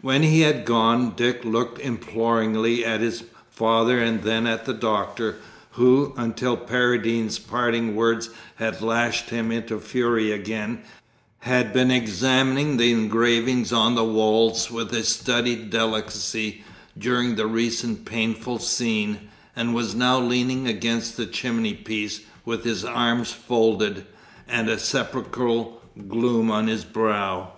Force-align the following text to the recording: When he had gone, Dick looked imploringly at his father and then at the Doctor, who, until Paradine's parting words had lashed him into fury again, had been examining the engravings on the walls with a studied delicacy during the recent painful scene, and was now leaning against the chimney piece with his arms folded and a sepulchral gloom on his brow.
When 0.00 0.22
he 0.22 0.42
had 0.42 0.64
gone, 0.64 1.14
Dick 1.16 1.44
looked 1.44 1.80
imploringly 1.80 2.84
at 2.84 3.00
his 3.00 3.24
father 3.50 3.98
and 4.00 4.22
then 4.22 4.46
at 4.46 4.64
the 4.64 4.72
Doctor, 4.72 5.38
who, 5.72 6.14
until 6.16 6.56
Paradine's 6.56 7.40
parting 7.40 7.96
words 7.96 8.30
had 8.54 8.80
lashed 8.80 9.30
him 9.30 9.50
into 9.50 9.80
fury 9.80 10.30
again, 10.30 10.82
had 11.40 11.72
been 11.72 11.90
examining 11.90 12.76
the 12.76 12.92
engravings 12.92 13.72
on 13.72 13.96
the 13.96 14.04
walls 14.04 14.70
with 14.70 14.92
a 14.92 15.02
studied 15.02 15.70
delicacy 15.70 16.62
during 16.96 17.34
the 17.34 17.48
recent 17.48 18.04
painful 18.04 18.60
scene, 18.60 19.18
and 19.56 19.74
was 19.74 19.96
now 19.96 20.20
leaning 20.20 20.68
against 20.68 21.16
the 21.16 21.26
chimney 21.26 21.74
piece 21.74 22.20
with 22.44 22.62
his 22.64 22.84
arms 22.84 23.32
folded 23.32 24.06
and 24.46 24.68
a 24.68 24.78
sepulchral 24.78 25.82
gloom 26.06 26.52
on 26.52 26.68
his 26.68 26.84
brow. 26.84 27.50